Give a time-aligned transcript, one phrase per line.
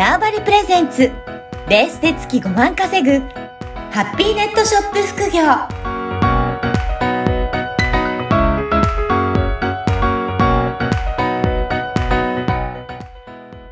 [0.00, 1.12] ターバリプレゼンツ
[1.68, 3.18] ベースで月5万稼ぐ
[3.90, 5.42] ハッピーネットショップ副業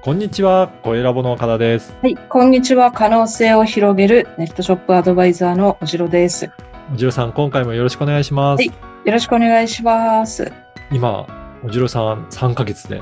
[0.02, 1.96] こんにちは、声ラボの岡田です。
[2.02, 2.92] はい、こんにちは。
[2.92, 6.44] 可能性を広げるネットショップアドバイザーのおじろです。
[6.44, 6.52] よ
[6.92, 8.60] おじろさん、今回もよろしくお願いします。
[8.60, 8.64] は
[9.06, 10.52] いろしくお願いします。
[10.92, 11.26] 今、
[11.64, 13.00] おじろさん3ヶ月で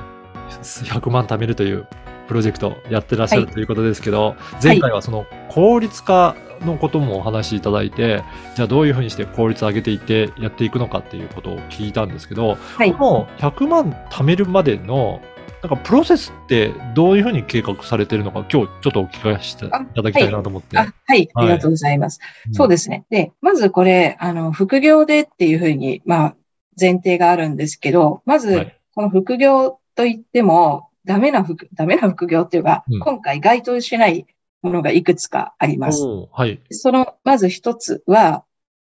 [0.62, 1.88] 100万貯めるという
[2.26, 8.22] プロジェクトやってらっしゃるはいということですけど、前回はその効率化のこともお話しいただいて、
[8.54, 12.92] じゃあどういうふうにして効率を上げていってやっていくのかっていうことを聞いたんですけど、はい。
[12.92, 15.20] この100万貯めるまでの
[15.62, 20.78] なんかプロセスってどういうふうに計画されてるのか、今日ちょっとお聞かせしていただきたいなと思って。
[20.78, 22.20] あはい、ありがとうございます。
[22.52, 23.04] そうですね。
[23.10, 26.36] で、まずこれ、あの、副業でっていうふうに、まあ、
[26.78, 34.26] 前提があるんですけど、まず、はいこの副業といっても、ダメな副、ダメな副業っていうか、うん今回該当しない
[34.62, 36.02] ものがいくつかあります。
[36.32, 36.60] はい。
[36.70, 38.44] その、まず一つは、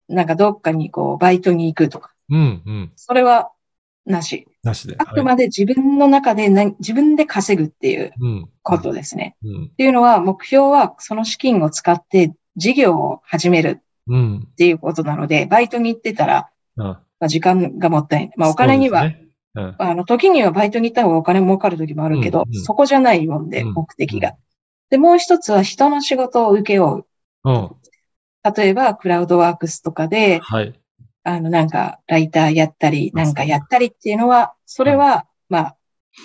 [0.08, 2.92] なんかどっかにこう、バイトに行くとか、うんうん。
[2.96, 3.52] それは
[4.06, 4.48] なし。
[4.64, 4.96] なしで。
[4.98, 8.50] あくまで自分の中でな自分で稼ぐっていううん。
[8.62, 9.38] ことですね。
[9.44, 9.64] うん。
[9.66, 14.48] っていうのは、目標はその資金を使って事業を始めるうん。
[14.52, 16.86] っていうことなので、バイトに行ってたら、うん。
[16.86, 18.34] まあ、時間がもったいない。
[18.36, 19.12] まあ、お金には、
[19.56, 19.76] うん。
[19.78, 24.34] あの、時にはバイトに行った方がお金儲かる時もあるけど、うんうんそこじゃないもんで、うん目的が。
[24.90, 27.06] で、もう一つは人の仕事を請け負う。
[27.46, 27.76] うん。
[28.56, 30.80] 例えば、クラウドワークスとかで、はい。
[31.24, 35.78] あの、なんか、ライターやったり、うんなんかやったりっていうのは、それは、まあ、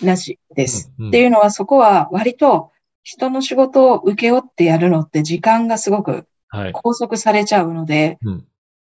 [0.03, 0.93] なしです。
[0.99, 6.73] うんうんっていうのは、そこは割と人の仕事を請け負ってやるのって時間がすごくはい。
[6.73, 8.47] 拘束されちゃうので、うん。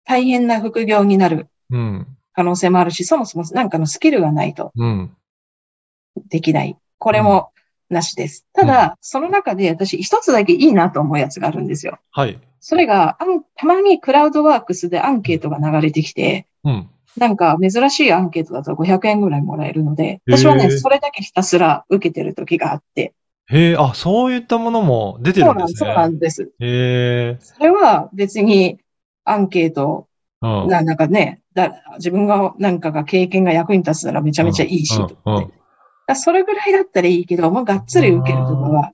[0.06, 2.13] 大変な副業になるうん。
[2.34, 5.16] 可能性もあるし、そもそもなんかのスキルがないとうん。
[6.30, 6.78] できない。
[6.98, 7.52] これも
[7.90, 8.46] なしです。
[8.54, 12.00] ただ、その中で私一つだけいいなと思うやつがあるんですよ。
[12.12, 12.40] はい。
[12.60, 13.18] それが、
[13.56, 16.90] たまにクラウドワークスでアンケートが流れてきて、うん。
[17.18, 23.14] なんか珍しいアンケートだと500円ぐらいもらえるので、私はね、それだけひたすら受けてる時があって、
[23.48, 25.94] へえ、あ、そういったものも出てるんですね。
[25.94, 26.44] なんです。
[26.44, 27.38] へえ。
[27.40, 28.80] それは別に
[29.26, 30.08] アンケート
[30.44, 30.68] うん。
[30.68, 34.94] ななんかね、だ自分がなんかが経験が役に立つならめちゃめちゃいいし、
[36.16, 38.92] それぐらいだったらいいけど、もうがっつり受けるとかは、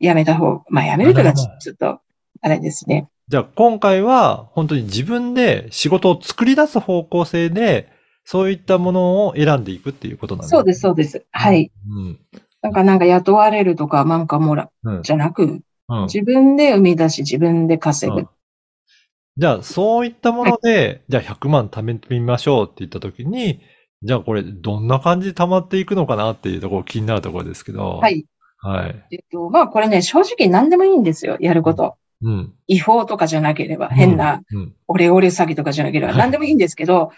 [0.00, 2.00] やめた方、まあやめるとかちょっと、
[2.40, 3.08] あれですね。
[3.28, 7.88] じゃあ今回は本当に自分で仕事を作り出す方向性で、
[8.24, 11.24] そういったものを選んでいくっていうことなんですそうです、そうです。
[11.30, 11.70] はい。。
[11.88, 12.18] うん。
[12.62, 15.02] なんかなんか雇われるとかなんかもら、うん。
[15.02, 16.02] じゃなく、うん。
[16.04, 18.20] 自分で生み出し、自分で稼ぐ。
[18.20, 18.28] うん
[19.38, 23.60] じゃあ、そういったもので、じゃあ100万貯めてみましょうって言ったときに、
[24.02, 27.98] じゃあこれどんな感じで貯まっていくのかなっていうところ気になるところですけど。
[27.98, 28.10] は。
[28.10, 28.26] い。
[28.58, 29.06] はい。
[29.10, 31.96] えっと、まあこれね、正直何でもいいんですよ、やること。
[32.22, 32.52] うん。
[32.66, 34.74] 違法とかじゃなければ、変な、うん。
[34.86, 37.10] オレオレ詐欺とかじゃなければ、はい何でもいいんですけど、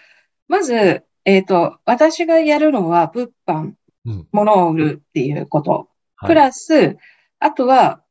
[0.47, 3.73] まず、えっと、私がやるのは、物販、
[4.05, 4.27] うん。
[4.31, 5.71] 物を売るっていうこと。
[5.71, 5.87] はい
[6.27, 6.97] プラス、
[7.39, 8.01] あとは、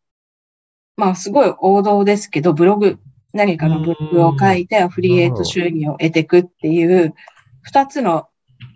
[0.97, 2.99] まあ、すごい王道ですけど、ブログ、
[3.35, 7.15] 何かのブログを書いてアフリエイト収入を得ていくっていう、
[7.63, 8.29] 二つの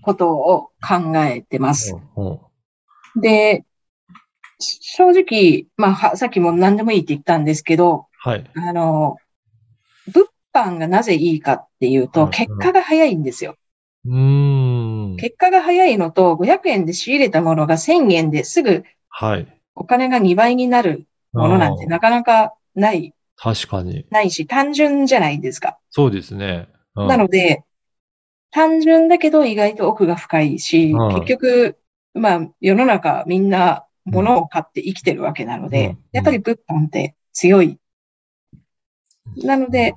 [0.03, 1.95] ことを考えてます。
[2.17, 2.39] うん
[3.21, 3.65] で、
[4.61, 8.51] 正直、まあは、さっきも何でもいいって言ったんですけど、はい。
[8.55, 9.17] あの、
[10.07, 13.57] 物販がなぜいいかっていうと、うん結果が早いんですよ。
[14.07, 15.17] うーん。
[15.17, 19.47] 結果が早いのと、500円で仕入れたものが1000円ですぐはい。
[19.75, 24.05] お金が2倍になるものなんてなかなかない、確かに。
[24.11, 25.79] ないし、単純じゃないですか。
[25.91, 26.69] そうですね。
[26.97, 27.63] うんなので、
[28.51, 31.79] 単純だけど意外と奥が深いし、うん結局、
[32.15, 37.79] まあ、世の中みんな物を買って生きてるわけなので、うんやっぱり物販って強い。
[39.37, 39.95] なので、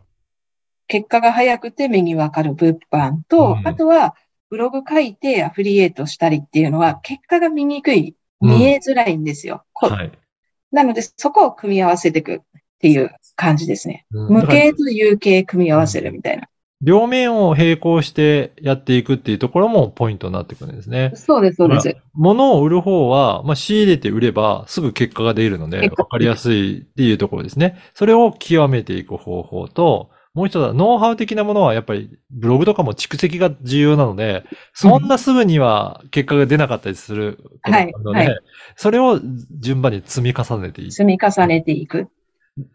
[0.88, 4.16] 結果が早くて目にわかる物販と、うんあとは、
[4.50, 9.64] ブログ書いてアフリエイトしたりっていうのは、結果が見にくい、うん見えづらいんですよ。
[9.72, 10.12] こはい。
[10.72, 12.42] なので、そこを組み合わせていく
[12.82, 14.08] っていう感じですね。
[14.12, 16.48] うん無形と有形組み合わせるみたいな。
[16.82, 21.12] 両面を並行してやっていくっていうところもポイントになってくるんですね。
[21.14, 21.96] そうです、そうです。
[22.14, 27.78] 物を売る方は、まあ、仕入れて売ればすぐ結果が出るので、 わかりやすいっていうところですね。
[27.94, 34.44] それを極めていく方法と、もう一つは、ノウハウ的なものはやっぱりブログとかも蓄積が重要なので、
[34.74, 38.36] そんなすぐには結果が出なかったりすることがあるので、はいは
[38.76, 39.20] それを
[39.60, 40.92] 順番に積み重ねていく。
[40.92, 42.08] 積み重ねていく。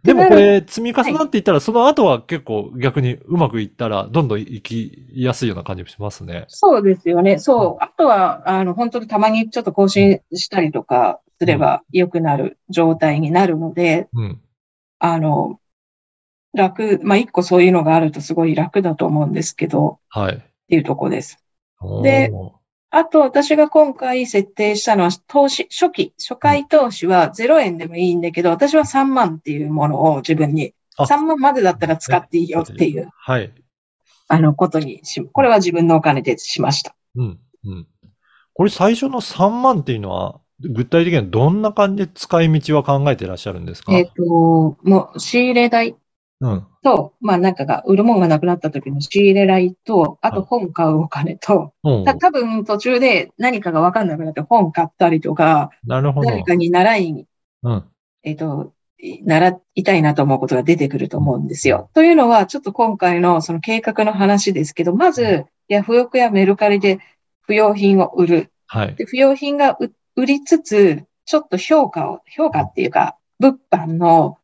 [0.03, 6.47] でもこれ積み重なっていったら、その後は結構逆にうまくいったら、どんどん行きやすいような感じがしますね。
[6.49, 7.39] そうですよね。
[7.39, 7.85] そう。
[7.85, 14.41] あとは、あの、本当にたまにちょっと更新したりとかすれば良くなる状態になるので、うん。
[14.99, 15.61] あの、
[16.55, 20.35] 楽、まあ一個そういうのがあるとすごい楽だと思うんですけど、はい。
[20.37, 20.39] っ
[20.69, 21.39] ていうとこです。
[22.03, 22.33] で
[22.99, 33.53] あと私が今回設定したのは投資、初期、初回投資は0円でもいいんだけど、私は3万っていうものを自分に、あ3万までだったら使っていいよっていう、はい。
[34.29, 36.97] あのことにし、これは自分のお金でしました。
[37.17, 37.39] うん。
[37.67, 37.87] うん。
[38.55, 43.93] これ最初の3万っていうのは、具体的にはどんな感じで使い道は考えていらっしゃるんですか？
[43.93, 44.23] えっ、と、
[44.83, 45.97] もう仕入れ代
[46.41, 46.67] うん。
[46.83, 56.29] と、まあなんかが、売るもんがなくなった時の仕入れ代と、あと本買うお金と、うんた多分途中で何かがわかんなくなって本買ったりとか、なるほど。
[56.29, 57.27] 誰かに習いに、
[57.63, 57.85] うん。
[58.23, 61.91] えっ、と、習いたいなと思うことが出てくると思うんですよ。
[61.95, 67.01] というのは、ちょっと今回のその計画の話ですけど、まず、ヤフオクやメルカリで
[67.43, 68.53] 不要品を売る。
[68.67, 68.95] はい。
[68.95, 74.39] で、不要品が売売りつつ、ちょっと評価を、評価っていうか、物販の、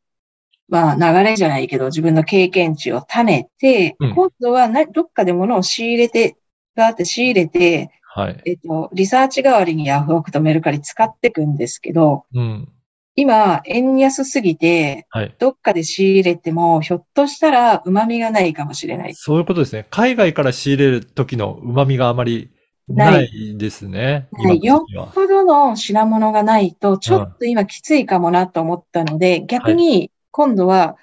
[0.68, 6.36] まあ、流れじゃないけど、自分の経験値を種ねて、うん今度はなどっかで物を仕入れて、
[6.74, 8.40] があって仕入れて、はい。
[8.44, 12.68] えっと、リサーチ代わりにヤフオクとメルカリ使っていくんですけど、うん。
[13.14, 15.34] 今、円安すぎて、はい。
[15.38, 19.14] どっかで仕入れても、ひょっとしたら旨味がないかもしれない。
[19.14, 19.86] そういうことですね。
[19.90, 22.50] 海外から仕入れる時の旨味があまり
[22.88, 24.28] ないですね。
[24.32, 25.06] ない今の時は。
[25.06, 30.96] ほどの品物がないと、ちょっと今きついかもなと思ったので、逆に今度は、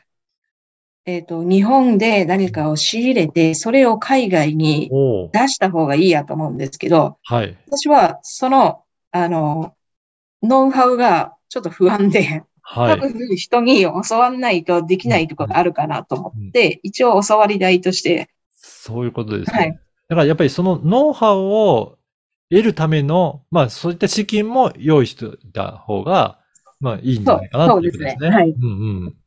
[1.06, 4.92] えっと、日本で何かを仕入れて、それを海外に。
[5.32, 7.58] 出した方がいいやと思うんですけど、はい。
[7.68, 9.76] 私はその、あの、
[10.44, 13.00] ノウハウがちょっと不安で、はい。
[13.00, 19.58] 多分人に教わんないとできないところがあるかなと思って、一応教わり代として、そういうことですね。
[19.58, 19.80] はい
[20.10, 22.00] だからやっぱりそのノウハウを
[22.50, 26.39] 得るための、まあそういった資金も用意しておいた方が、
[26.80, 28.18] まあいいんじゃないかなっていうことですね。
[28.18, 29.06] そうですねはいうんうん。
[29.06, 29.18] だか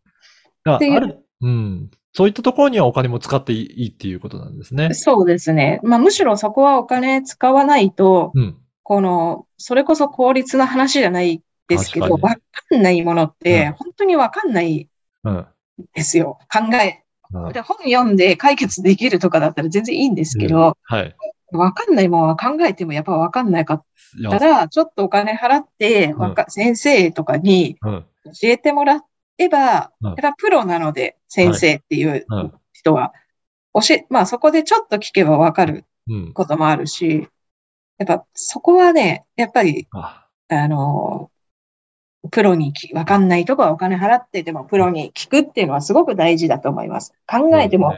[0.64, 1.90] らっていうある、うん。
[2.12, 4.92] そういったところにはお金も使っていいっていうことなんですね。
[4.94, 5.80] そうですね。
[5.82, 8.56] まあむしろそこはお金使わないと、うん。
[8.84, 12.36] この、それこそ効率な話じゃないですけど、わか
[12.76, 14.88] んないものって、うん本当にわかんない
[15.24, 15.46] うん。
[15.94, 16.38] ですよ。
[16.52, 16.98] 考え。
[17.32, 21.16] うんで本読んで解決できるとかだったら全然いいんですけど、はい。
[21.58, 23.84] わかんないものは考えてもやっぱわかんなかっ
[24.30, 28.06] たら、ちょっとお金払って、わか先生とかにうん。
[28.24, 29.04] 教えてもら
[29.38, 33.12] えば、うんやっぱプロなので、先生っていううん人は、
[33.74, 36.32] 教え、まあそこでちょっと聞けばわかるうん。
[36.32, 37.28] こともあるし、
[37.98, 41.30] やっぱそこはね、やっぱり、ああの、
[42.30, 47.14] プロにきわかんないとこはお金払ってでもプロに聞くっていうのはすごく大事だと思います。
[47.26, 47.96] 考えても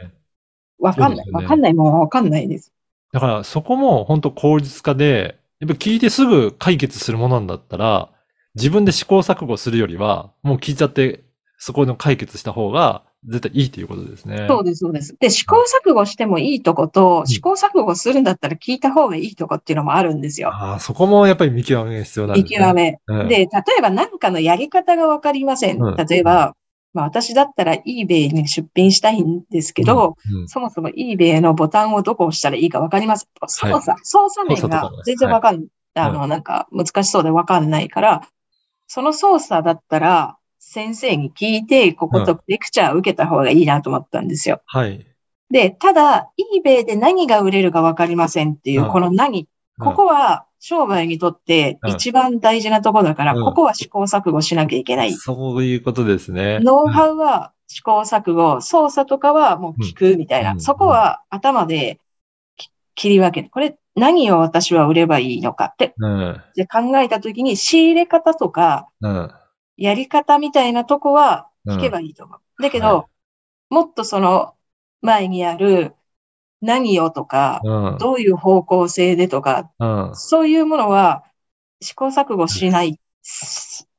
[0.79, 1.23] わかんない。
[1.23, 2.73] そうですよねわかんないもんはわかんないです。
[3.15, 8.09] だからそこも本当効率化で、やっぱ聞いてすぐ解決するものなんだったら、
[8.55, 11.23] 自分で試行錯誤するよりは、もう聞いちゃって、
[11.57, 14.47] そこの解決した方が絶対いいということですね。
[14.49, 15.15] そうです、そうです。
[15.17, 15.55] で、試行
[15.87, 20.49] 錯誤してもいいとこと、ん試行錯誤するんだったら聞いた方がいいとこっていうのもあるんですよ。
[20.49, 22.67] ああ、そこもやっぱり見極めが必要なん見ですね。
[22.67, 22.99] 極め。
[23.07, 23.45] うんで、例
[23.79, 25.79] えば何かのやり方がわかりません
[26.09, 26.53] 例えば、
[26.95, 30.47] まあ私だったら eBay に出品したいんですけど、うんうん。
[30.47, 33.29] そもそも eBay のボタンをどこ押したらいいかわかりません。
[33.47, 38.21] 操作、操作面が操作とかね全然わかん、あはの、なんか難しそうでわかんないから、
[38.87, 44.61] その操作だったら先生に聞いて、こことレクチャー受けた方がいいなと思ったんですよ。
[44.65, 45.05] はい。
[45.49, 49.47] で、ただ、eBay で何が売れるかわかりませんっていうう、んこの何、
[49.79, 55.13] ここは商売にとって一番大事なところだから、うんここは試行錯誤しなきゃいけない。
[55.13, 56.57] そういうことですね。
[56.59, 60.53] ノウハウは試行錯誤、操作とかはもう聞くみたいな。
[60.53, 61.99] うんそこは頭で
[62.57, 63.51] き切り分ける。
[63.51, 66.41] これ何を私は売ればいいのかってうん。
[66.55, 69.31] で考えたときに仕入れ方とかうん。
[69.77, 72.63] やり方みたいなとこは聞けばいいと思う。
[72.63, 73.05] だけど、は
[73.69, 74.55] もっとその
[75.03, 75.93] 前にある
[76.61, 77.97] 何をとか、うん。
[77.97, 80.11] どういう方向性でとか、うん。
[80.13, 81.23] そういうものは
[81.81, 82.99] 試行錯誤しない。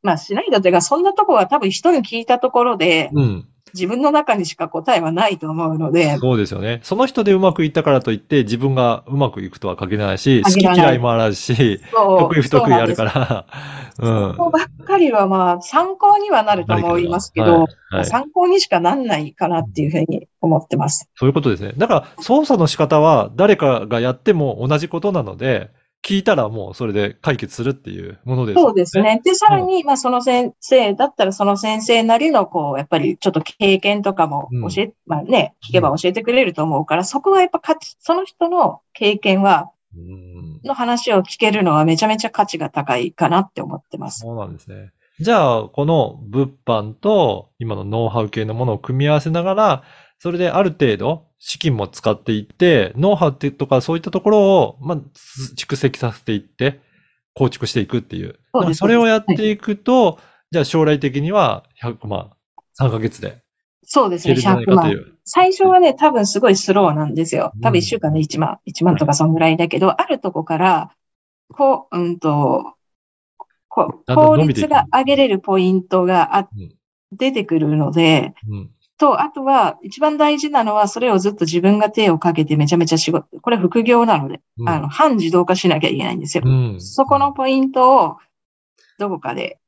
[0.02, 3.48] まあしないだというか、そんなとこは多分人に聞いたところで、うん。
[3.74, 6.80] 自分の中にしか答えはないと思うので、そうですよね。
[6.82, 13.46] その人でうまくいったからといって、自分がうまくいくとは限らないし、好き嫌いもあるし、得意不得意あるから。
[13.98, 14.32] うん。
[14.32, 21.08] そこばっかりはまあ参考にはなると思いますけど、はいはい参考にしかなんないかなっていうふうに思ってます。
[21.16, 21.72] そういうことですね。
[21.76, 25.70] だから、操作の仕方は誰かがやっても同じことなので、
[26.02, 29.00] 聞いたらもうそれで解決するっていうものです、そうです。
[29.00, 29.20] ね。
[29.24, 44.20] で、さらに、まあ、その先生だったら、その先生なりの、こう、やっぱりちょっと経験とかも教え、まあね、聞けば教えてくれると思うから、そこはやっぱかつ、その人の経験はうんの話を聞けるのはめちゃめちゃ価値が高いかなって思ってます。
[44.20, 44.92] そうなんですね。
[45.18, 49.82] じゃあ、この物販と今のノウハウ系のものを組み合わせながら、
[50.18, 56.80] それである程度資金も使っていって、ノウハウってとかそういったところを、まあ、つ蓄積させていって、
[57.34, 58.38] 構築していくっていう。
[58.54, 60.18] そうですそれをやっていくと、
[60.50, 62.32] じゃあ将来的には100万、
[62.80, 63.42] 3ヶ月で
[63.84, 65.16] そうですね、いけるんじゃない100万。
[65.24, 67.52] 最初はね、多分すごいスローなんですよ。
[67.62, 70.90] 多うん分1週間で1万、1万とかそんぐらいだけど、あるとこから、
[71.52, 72.74] こう、うんと、
[73.68, 76.72] こう効率が上げれるポイントがあうん
[77.12, 78.70] 出てくるので、うん。
[78.98, 86.44] と、あとは、一番大事なのは、それをずっと自分が手をかけてめちゃめちゃ仕事、これ副業なので、うんあの、半自動化しなきゃいけないんですよ。
[86.46, 86.80] うん。
[86.80, 88.16] そこのポイントを、
[88.98, 89.58] どこかで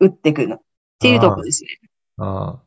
[0.00, 0.60] 打っていくのっ
[0.98, 1.70] ていうとこですね。
[2.18, 2.62] ああ。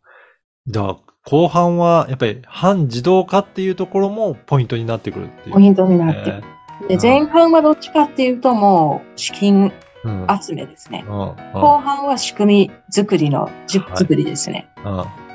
[0.68, 5.54] じゃあ、後半は、やっぱり、半自動化っていうところもポイントになってくるっていう。
[5.54, 6.42] ポイントになってね
[6.82, 6.88] る。
[6.88, 9.72] で、前半はどっちかっていうと、もう、資金
[10.04, 10.28] うん。
[10.42, 11.06] 集めですね。
[11.08, 14.68] 後半は仕組み作りの、作りですね。
[14.84, 15.31] うん。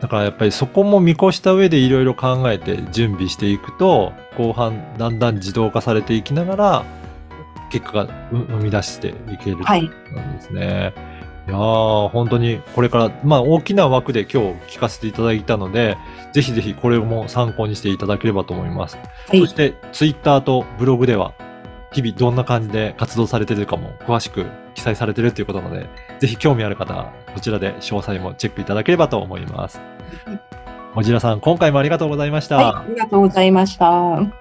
[0.00, 6.84] だからやっぱりそこも見越した上でいろいろ考えて準備していくと、後半だんだん自動化されていきながら、
[7.70, 9.58] 結果が生生み出していける。
[9.62, 9.90] はい。
[10.14, 10.94] なんですね。
[11.46, 15.98] いやー、本当にこれから、まあ大きな枠で今日聞かせていただいたので、
[16.32, 18.96] ぜひぜひこれも参考にしていただければと思います。
[19.28, 21.34] はいそして、ツイッターとブログでは、
[21.92, 25.88] 日々どんな感じで活動されてるかも詳しく記載されてるということなので、
[26.20, 29.80] ぜひ興味ある方は、こちらで詳細もチェックいただければと思います。
[30.94, 32.56] おじらさん、今回もありがとうございました。
[32.56, 32.66] はい。
[32.66, 34.40] ありがとうございました。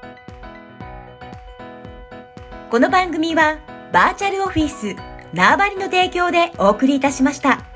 [2.70, 3.58] この番組は
[3.92, 4.96] バーチャルオフィス
[5.34, 7.69] 縄張りの提供でお送りいたしました。